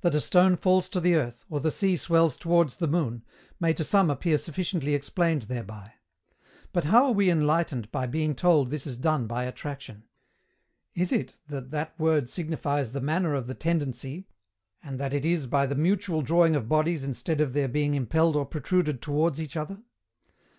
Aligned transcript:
That 0.00 0.14
a 0.14 0.20
stone 0.22 0.56
falls 0.56 0.88
to 0.88 0.98
the 0.98 1.14
earth, 1.14 1.44
or 1.50 1.60
the 1.60 1.70
sea 1.70 1.94
swells 1.94 2.38
towards 2.38 2.76
the 2.76 2.86
moon, 2.88 3.22
may 3.60 3.74
to 3.74 3.84
some 3.84 4.08
appear 4.08 4.38
sufficiently 4.38 4.94
explained 4.94 5.42
thereby. 5.42 5.92
But 6.72 6.84
how 6.84 7.04
are 7.08 7.12
we 7.12 7.28
enlightened 7.30 7.92
by 7.92 8.06
being 8.06 8.34
told 8.34 8.70
this 8.70 8.86
is 8.86 8.96
done 8.96 9.26
by 9.26 9.44
attraction? 9.44 10.04
Is 10.94 11.12
it 11.12 11.36
that 11.48 11.70
that 11.70 12.00
word 12.00 12.30
signifies 12.30 12.92
the 12.92 13.02
manner 13.02 13.34
of 13.34 13.46
the 13.46 13.52
tendency, 13.52 14.26
and 14.82 14.98
that 14.98 15.12
it 15.12 15.26
is 15.26 15.46
by 15.46 15.66
the 15.66 15.74
mutual 15.74 16.22
drawing 16.22 16.56
of 16.56 16.66
bodies 16.70 17.04
instead 17.04 17.42
of 17.42 17.52
their 17.52 17.68
being 17.68 17.92
impelled 17.94 18.36
or 18.36 18.46
protruded 18.46 19.02
towards 19.02 19.38
each 19.38 19.54
other? 19.54 19.82